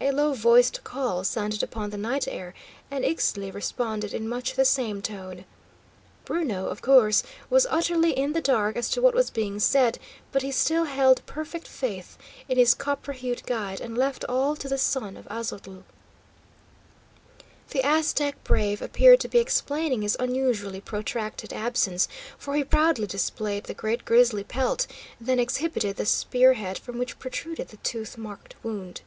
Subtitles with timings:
[0.00, 2.52] A low voiced call sounded upon the night air,
[2.90, 5.44] and Ixtli responded in much the same tone.
[6.24, 10.00] Bruno, of course, was utterly in the dark as to what was being said,
[10.32, 12.18] but he still held perfect faith
[12.48, 15.84] in his copper hued guide, and left all to the son of Aztotl.
[17.70, 23.64] The Aztec brave appeared to be explaining his unusually protracted absence, for he proudly displayed
[23.64, 24.88] the great grizzly pelt,
[25.20, 29.00] then exhibited the spear head from which protruded the tooth marked wood.